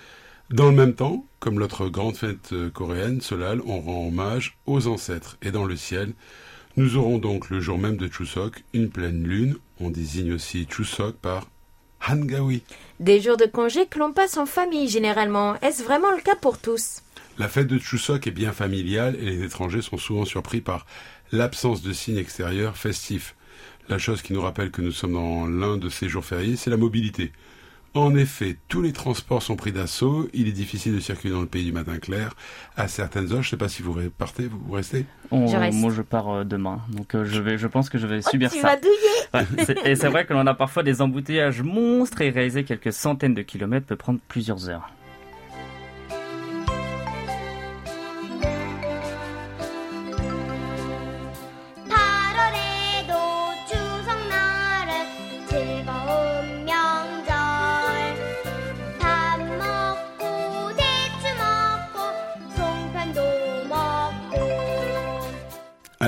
[0.49, 4.87] Dans le même temps, comme l'autre grande fête euh, coréenne, Solal, on rend hommage aux
[4.87, 5.39] ancêtres.
[5.43, 6.13] Et dans le ciel,
[6.77, 9.57] nous aurons donc le jour même de Chuseok une pleine lune.
[9.81, 11.49] On désigne aussi Chuseok par
[12.09, 12.63] Hangawi.
[13.01, 15.57] Des jours de congé que l'on passe en famille généralement.
[15.63, 17.03] Est-ce vraiment le cas pour tous?
[17.39, 20.87] La fête de Chuseok est bien familiale et les étrangers sont souvent surpris par
[21.33, 23.35] l'absence de signes extérieurs festifs.
[23.91, 26.71] La chose qui nous rappelle que nous sommes dans l'un de ces jours fériés, c'est
[26.71, 27.33] la mobilité.
[27.93, 30.29] En effet, tous les transports sont pris d'assaut.
[30.33, 32.35] Il est difficile de circuler dans le pays du matin clair
[32.77, 33.43] à certaines heures.
[33.43, 35.07] Je ne sais pas si vous partez, vous restez.
[35.33, 35.77] On- Je reste.
[35.77, 38.49] moi, je pars euh, demain, donc euh, je vais, je pense que je vais subir
[38.53, 38.69] Oh, Tu ça.
[38.69, 38.95] vas douiller
[39.59, 42.93] Ouais, c'est- et c'est vrai que l'on a parfois des embouteillages monstres et réaliser quelques
[42.93, 44.89] centaines de kilomètres peut prendre plusieurs heures.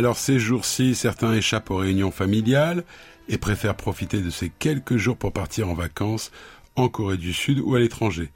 [0.03, 2.83] Alors ces jours-ci, certains échappent aux réunions familiales
[3.29, 6.33] et préfèrent profiter de ces quelques jours pour partir en vacances
[6.75, 8.33] en Corée du Sud ou à l'étranger.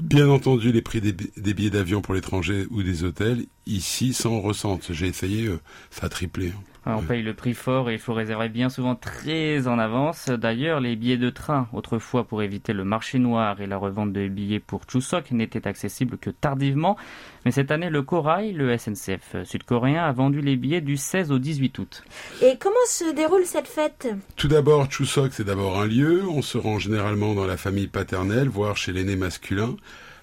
[0.00, 4.12] Bien entendu, les prix des, bi- des billets d'avion pour l'étranger ou des hôtels, ici,
[4.12, 4.92] s'en ressentent.
[4.92, 5.58] J'ai essayé, euh,
[5.90, 6.52] ça a triplé.
[6.86, 6.96] Hein.
[6.98, 10.28] On paye le prix fort et il faut réserver bien souvent très en avance.
[10.28, 14.28] D'ailleurs, les billets de train, autrefois pour éviter le marché noir et la revente de
[14.28, 16.96] billets pour Chuseok, n'étaient accessibles que tardivement.
[17.44, 21.38] Mais cette année, le Korail, le SNCF sud-coréen, a vendu les billets du 16 au
[21.38, 22.04] 18 août.
[22.42, 24.08] Et comment se déroule cette fête?
[24.36, 26.24] Tout d'abord, Chuseok, c'est d'abord un lieu.
[26.28, 29.76] On se rend généralement dans la famille paternelle, voire chez l'aîné masculin,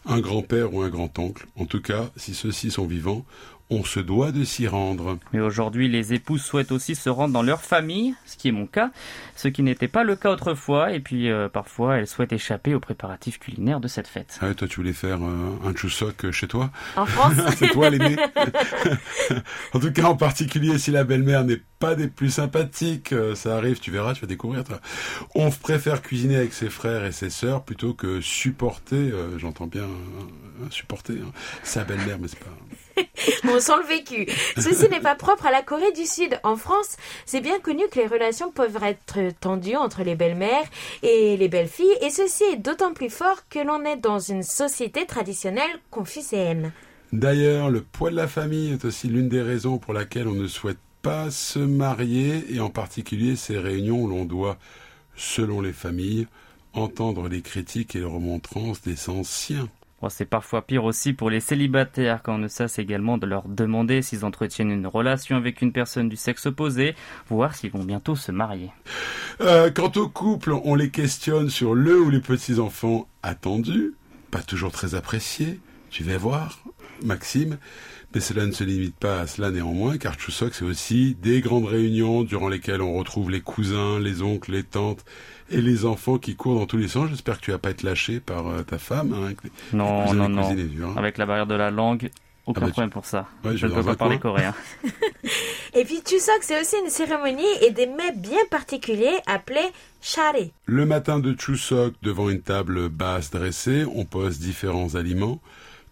[0.06, 1.48] un grand-père ou un grand-oncle.
[1.56, 3.26] En tout cas, si ceux-ci sont vivants,
[3.70, 5.18] on se doit de s'y rendre.
[5.34, 8.68] Mais aujourd'hui, les épouses souhaitent aussi se rendre dans leur famille, ce qui est mon
[8.68, 8.92] cas,
[9.36, 12.80] ce qui n'était pas le cas autrefois, et puis euh, parfois elles souhaitent échapper aux
[12.80, 14.38] préparatifs culinaires de cette fête.
[14.42, 16.72] Ah, toi, tu voulais faire euh, un Chuseok chez toi?
[16.96, 18.16] En France C'est toi l'aîné
[19.74, 23.58] En tout cas, en particulier, si la belle-mère n'est pas des plus sympathiques, euh, ça
[23.58, 24.64] arrive, tu verras, tu vas découvrir.
[24.64, 24.80] toi.
[25.36, 29.84] On préfère cuisiner avec ses frères et ses sœurs plutôt que supporter, euh, j'entends bien
[29.84, 31.32] euh, supporter, hein,
[31.64, 32.58] sa belle-mère, mais c'est pas...
[33.44, 34.28] On sent le vécu.
[34.58, 36.40] Ceci n'est pas propre à la Corée du Sud.
[36.44, 40.66] En France, c'est bien connu que les relations peuvent être tendues entre les belles-mères
[41.04, 45.06] et les belles-filles, et ceci est d'autant plus fort que l'on est dans une société
[45.06, 46.72] traditionnelle confucéenne.
[47.14, 50.48] D'ailleurs, le poids de la famille est aussi l'une des raisons pour laquelle on ne
[50.48, 54.58] souhaite pas se marier, et en particulier ces réunions où l'on doit,
[55.16, 56.28] selon les familles,
[56.74, 59.70] entendre les critiques et les remontrances des anciens.
[60.10, 64.02] C'est parfois pire aussi pour les célibataires quand on ne cesse également de leur demander
[64.02, 66.96] s'ils entretiennent une relation avec une personne du sexe opposé,
[67.28, 68.70] voire s'ils vont bientôt se marier.
[69.42, 73.94] Euh, quant aux couples, on les questionne sur le ou les petits-enfants attendus,
[74.30, 76.60] pas toujours très appréciés, tu vas voir,
[77.04, 77.58] Maxime,
[78.16, 81.66] mais cela ne se limite pas à cela néanmoins, car Chuseok, c'est aussi des grandes
[81.66, 85.06] réunions durant lesquelles on retrouve les cousins, les oncles, les tantes
[85.52, 87.10] et les enfants qui courent dans tous les sens.
[87.10, 89.14] J'espère que tu vas pas être lâché par euh, ta femme.
[89.14, 90.50] Hein, avec les- les Non, non, non.
[90.50, 90.94] hein.
[90.98, 92.10] Avec la barrière de la langue,
[92.48, 93.28] aucun Ah bah, tu- problème pour ça.
[93.44, 94.32] Ouais, je ne peux pas parler coin.
[94.32, 94.54] coréen.
[95.74, 99.68] Et puis Chuseok, c'est aussi une cérémonie et des mets bien particuliers appelés
[100.02, 100.54] charé.
[100.66, 105.42] Le matin de Chuseok, devant une table basse dressée, on pose différents aliments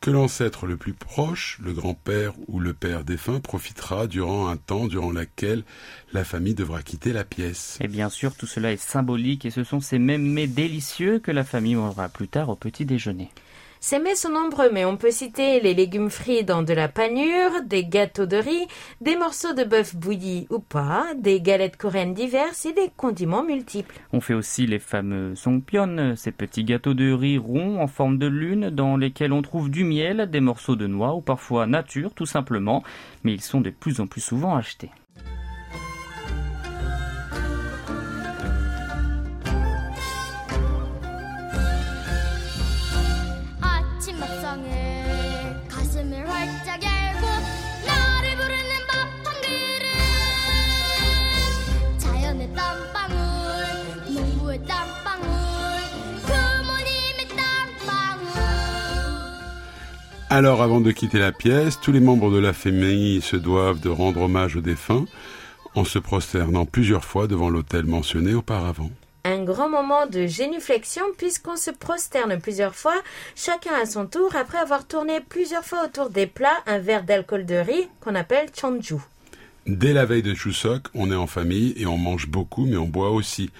[0.04, 4.88] que l'ancêtre le plus proche, le grand-père ou le père défunt, profitera durant un temps
[4.88, 5.63] durant lequel
[6.12, 7.78] la famille devra quitter la pièce.
[7.80, 11.32] Et bien sûr, tout cela est symbolique et ce sont ces mêmes mets délicieux que
[11.32, 13.30] la famille mangera plus tard au petit déjeuner.
[13.86, 17.62] Ces mets sont nombreux, mais on peut citer les légumes frits dans de la panure,
[17.65, 18.65] des gâteaux de riz,
[19.02, 24.00] des morceaux de bœuf bouilli ou pas, des galettes coréennes diverses et des condiments multiples.
[24.13, 28.28] On fait aussi les fameux songpyeon, ces petits gâteaux de riz ronds en forme de
[28.28, 32.26] lune dans lesquels on trouve du miel, des morceaux de noix ou parfois nature tout
[32.26, 32.84] simplement,
[33.26, 34.91] mais ils sont de plus en plus souvent achetés.
[60.36, 63.89] Alors avant de quitter la pièce, tous les membres de la famille se doivent de
[63.89, 65.06] rendre hommage aux défunts
[65.76, 68.89] en se prosternant plusieurs fois devant l'autel mentionné auparavant.
[69.26, 73.00] Un grand moment de génuflexion puisqu'on se prosterne plusieurs fois,
[73.36, 77.46] chacun à son tour, après avoir tourné plusieurs fois autour des plats un verre d'alcool
[77.46, 78.96] de riz qu'on appelle chanju.
[79.67, 82.88] Dès la veille de Chuseok, on est en famille et on mange beaucoup mais on
[82.88, 83.52] boit aussi.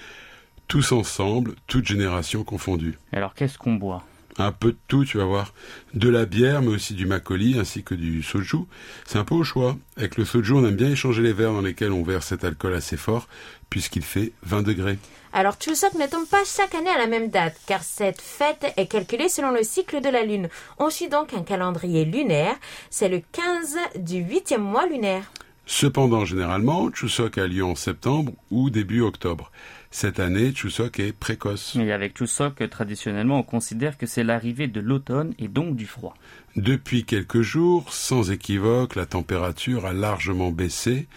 [0.68, 2.98] Tous ensemble, toutes générations confondues.
[3.12, 4.04] Alors qu'est-ce qu'on boit?
[4.38, 5.54] Un peu de tout, tu vas voir.
[5.94, 8.60] De la bière, mais aussi du makgeolli, ainsi que du soju.
[9.06, 9.78] C'est un peu au choix.
[9.96, 12.74] Avec le soju, on aime bien échanger les verres dans lesquels on verse cet alcool
[12.74, 13.28] assez fort,
[13.70, 14.98] puisqu'il fait 20 degrés.
[15.36, 18.86] Alors Chuseok ne tombe pas chaque année à la même date, car cette fête est
[18.86, 20.48] calculée selon le cycle de la lune.
[20.78, 22.56] On suit donc un calendrier lunaire,
[22.92, 25.32] c'est le 15 du huitième mois lunaire.
[25.66, 29.50] Cependant, généralement, Chuseok a lieu en septembre ou début octobre.
[29.96, 31.76] Cette année, Chuseok est précoce.
[31.76, 36.16] Et avec Chuseok, traditionnellement, on considère que c'est l'arrivée de l'automne et donc du froid.
[36.56, 41.08] Depuis quelques jours, sans équivoque, la température a largement baissé,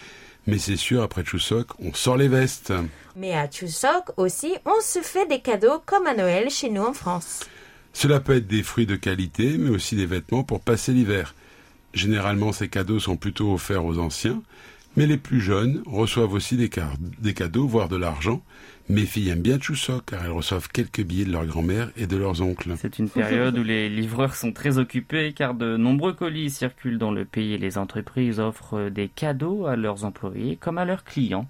[0.47, 2.75] mais c'est sûr, après Chuseok, on sort les vestes.
[3.17, 6.93] Mais à Chuseok aussi, on se fait des cadeaux comme à Noël chez nous en
[6.93, 7.47] France.
[7.95, 11.35] Cela peut être des fruits de qualité, mais aussi des vêtements pour passer l'hiver.
[11.95, 14.43] Généralement, ces cadeaux sont plutôt offerts aux anciens,
[14.97, 16.71] Mais les plus jeunes reçoivent aussi des,
[17.35, 18.43] cadeaux, voire de l'argent.
[18.89, 22.17] Mes filles aiment bien Chuseok car elles reçoivent quelques billets de leur grand-mère et de
[22.17, 22.75] leurs oncles.
[22.79, 27.11] C'est une période où les livreurs sont très occupés car de nombreux colis circulent dans
[27.11, 31.47] le pays et les entreprises offrent des cadeaux à leurs employés comme à leurs clients.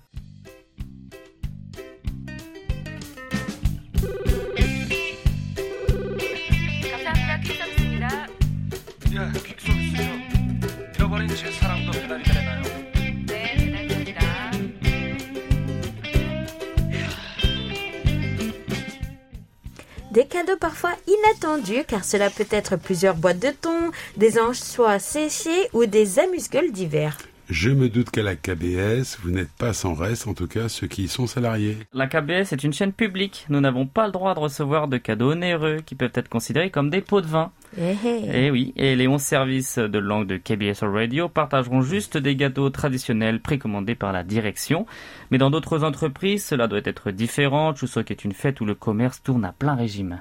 [20.17, 25.69] Des cadeaux parfois inattendus car cela peut être plusieurs boîtes de thon, des anchois séchés
[25.75, 27.19] ou des amuse-gueules divers.
[27.49, 30.89] Je me doute qu'à la KBS, vous n'êtes pas sans reste, en tout cas ceux
[30.89, 31.77] qui y sont salariés.
[31.93, 33.47] La KBS est une chaîne publique.
[33.51, 36.91] Nous n'avons pas le droit de recevoir de cadeaux onéreux qui peuvent être considérés comme
[36.91, 37.53] des pots de vin.
[37.79, 38.47] Eh, eh.
[38.47, 42.71] Et oui, et les 11 services de langue de KBS Radio partageront juste des gâteaux
[42.71, 44.85] traditionnels précommandés par la direction.
[45.31, 47.75] Mais dans d'autres entreprises, cela doit être différent.
[47.77, 50.19] Chuseok est une fête où le commerce tourne à plein régime.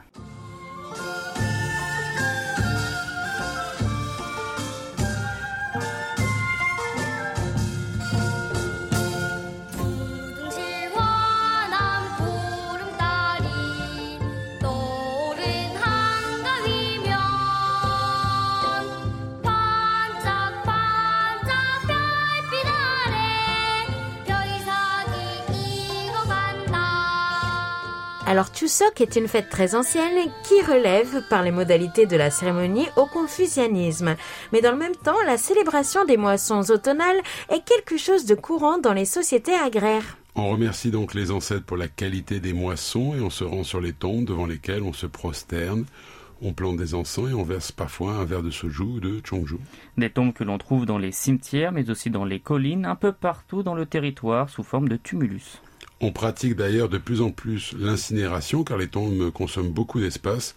[28.35, 32.85] Alors Chuseok est une fête très ancienne qui relève par les modalités de la cérémonie
[32.97, 34.17] au confucianisme.
[34.51, 38.77] Mais dans le même temps, la célébration des moissons automnales est quelque chose de courant
[38.77, 40.17] dans les sociétés agraires.
[40.35, 43.79] On remercie donc les ancêtres pour la qualité des moissons et on se rend sur
[43.79, 45.85] les tombes devant lesquelles on se prosterne.
[46.41, 49.59] On plante des encens et on verse parfois un verre de soju ou de chongju.
[49.97, 53.13] Des tombes que l'on trouve dans les cimetières, mais aussi dans les collines, un peu
[53.13, 55.61] partout dans le territoire, sous forme de tumulus.
[56.05, 60.53] On pratique d'ailleurs de plus en plus l'incinération car les tombes consomment beaucoup d'espace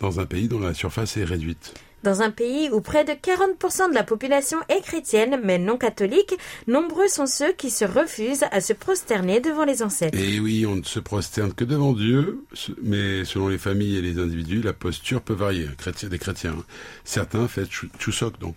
[0.00, 1.72] dans un pays dont la surface est réduite.
[2.02, 6.34] Dans un pays où près de 40% de la population est chrétienne mais non catholique,
[6.66, 10.18] nombreux sont ceux qui se refusent à se prosterner devant les ancêtres.
[10.18, 12.40] Et oui, on ne se prosterne que devant Dieu,
[12.82, 15.68] mais selon les familles et les individus, la posture peut varier.
[16.10, 16.56] Des chrétiens.
[16.58, 16.64] hein.
[17.04, 18.56] Certains fêtent Chu- Chuseok donc.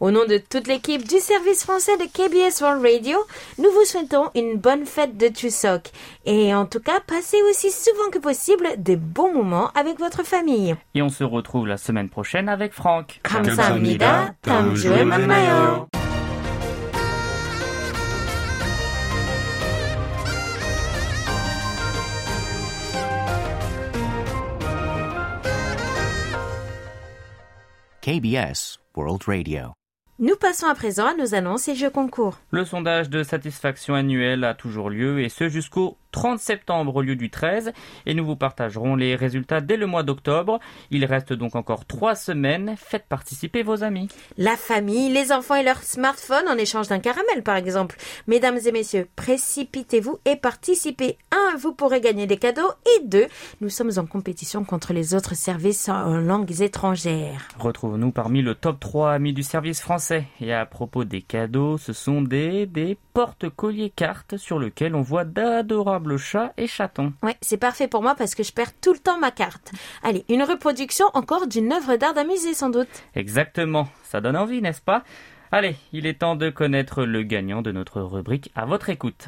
[0.00, 3.18] Au nom de toute l'équipe du service français de KBS World Radio,
[3.58, 5.90] nous vous souhaitons une bonne fête de Chuseok.
[6.24, 10.76] Et en tout cas, passez aussi souvent que possible des bons moments avec votre famille.
[10.94, 13.20] Et on se retrouve la semaine prochaine avec Franck.
[13.22, 14.34] 감사합니다.
[14.42, 15.88] 다음 주에 만나요.
[28.08, 29.74] KBS World Radio.
[30.23, 32.39] Nous passons à présent à nos annonces et jeux concours.
[32.51, 37.17] Le sondage de satisfaction annuel a toujours lieu et ce jusqu'au 30 septembre au lieu
[37.17, 37.73] du 13
[38.05, 40.59] et nous vous partagerons les résultats dès le mois d'octobre.
[40.91, 42.75] Il reste donc encore trois semaines.
[42.77, 44.07] Faites participer vos amis.
[44.37, 47.97] La famille, les enfants et leur smartphone en échange d'un caramel par exemple.
[48.27, 51.17] Mesdames et messieurs, précipitez-vous et participez.
[51.31, 53.27] Un, vous pourrez gagner des cadeaux et deux,
[53.59, 57.47] nous sommes en compétition contre les autres services en langues étrangères.
[57.57, 60.25] Retrouvons-nous parmi le top 3 amis du service français.
[60.39, 65.25] Et à propos des cadeaux, ce sont des, des porte-colliers cartes sur lesquels on voit
[65.25, 67.13] d'adorables chats et chatons.
[67.23, 69.71] Ouais, c'est parfait pour moi parce que je perds tout le temps ma carte.
[70.03, 72.87] Allez, une reproduction encore d'une œuvre d'art d'amusée sans doute.
[73.15, 75.03] Exactement, ça donne envie, n'est-ce pas?
[75.51, 79.27] Allez, il est temps de connaître le gagnant de notre rubrique à votre écoute.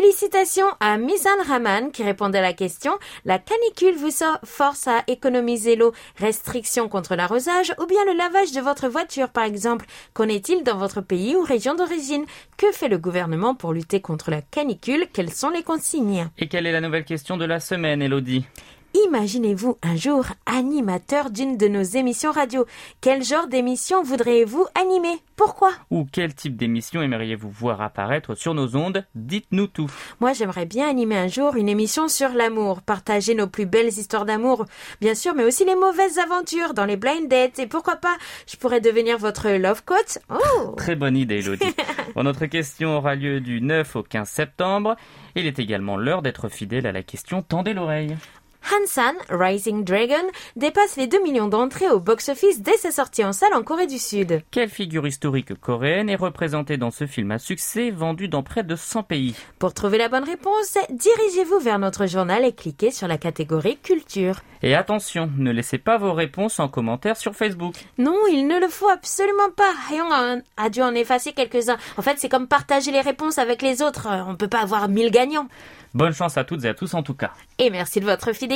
[0.00, 2.92] Félicitations à Mizan Rahman qui répondait à la question.
[3.24, 4.12] La canicule vous
[4.44, 9.42] force à économiser l'eau, restriction contre l'arrosage ou bien le lavage de votre voiture par
[9.42, 9.86] exemple.
[10.14, 12.26] Qu'en est-il dans votre pays ou région d'origine?
[12.56, 15.08] Que fait le gouvernement pour lutter contre la canicule?
[15.12, 16.28] Quelles sont les consignes?
[16.38, 18.46] Et quelle est la nouvelle question de la semaine, Elodie?
[18.94, 22.64] Imaginez-vous un jour animateur d'une de nos émissions radio.
[23.02, 25.18] Quel genre d'émission voudriez-vous animer?
[25.36, 25.70] Pourquoi?
[25.90, 29.04] Ou quel type d'émission aimeriez-vous voir apparaître sur nos ondes?
[29.14, 29.90] Dites-nous tout.
[30.20, 34.24] Moi, j'aimerais bien animer un jour une émission sur l'amour, partager nos plus belles histoires
[34.24, 34.64] d'amour,
[35.00, 37.58] bien sûr, mais aussi les mauvaises aventures dans les blind dates.
[37.58, 38.16] Et pourquoi pas,
[38.50, 41.66] je pourrais devenir votre love coach Oh Très bonne idée, Elodie.
[42.14, 44.96] Bon, notre question aura lieu du 9 au 15 septembre.
[45.36, 48.16] Il est également l'heure d'être fidèle à la question Tendez l'oreille.
[48.62, 50.14] Hansan, Rising Dragon,
[50.56, 53.98] dépasse les 2 millions d'entrées au box-office dès sa sortie en salle en Corée du
[53.98, 54.42] Sud.
[54.50, 58.76] Quelle figure historique coréenne est représentée dans ce film à succès vendu dans près de
[58.76, 59.34] 100 pays?
[59.58, 64.40] Pour trouver la bonne réponse, dirigez-vous vers notre journal et cliquez sur la catégorie culture.
[64.62, 67.74] Et attention, ne laissez pas vos réponses en commentaire sur Facebook.
[67.96, 69.72] Non, il ne le faut absolument pas.
[69.90, 71.76] Hayoung a- a dû en effacer quelques-uns.
[71.96, 74.08] En fait, c'est comme partager les réponses avec les autres.
[74.26, 75.46] On ne peut pas avoir 1000 gagnants.
[75.94, 77.30] Bonne chance à toutes et à tous en tout cas.
[77.58, 78.47] Et merci de votre fidélité.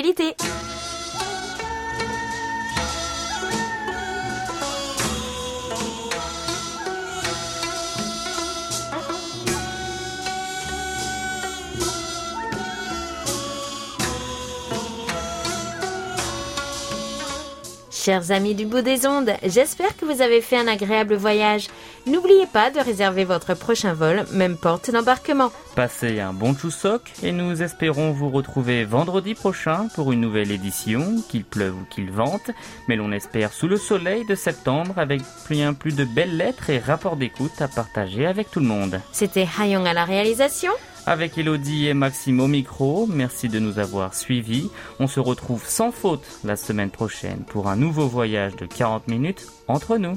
[18.04, 21.68] Chers amis du bout des ondes, j'espère que vous avez fait un agréable voyage.
[22.04, 25.52] N'oubliez pas de réserver votre prochain vol, même porte d'embarquement.
[25.76, 31.22] Passez un bon Chuseok et nous espérons vous retrouver vendredi prochain pour une nouvelle édition,
[31.28, 32.50] qu'il pleuve ou qu'il vente,
[32.88, 36.80] mais l'on espère sous le soleil de septembre avec bien plus de belles lettres et
[36.80, 39.00] rapports d'écoute à partager avec tout le monde.
[39.12, 40.72] C'était Hayong à la réalisation.
[41.04, 44.70] Avec Elodie et Maxime au micro, merci de nous avoir suivis.
[45.00, 49.48] On se retrouve sans faute la semaine prochaine pour un nouveau voyage de 40 minutes
[49.66, 50.16] entre nous.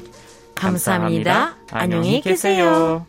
[0.55, 1.55] 감사합니다.
[1.71, 3.05] 안녕히 계세요.